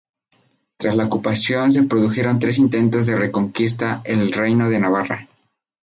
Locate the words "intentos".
2.57-3.05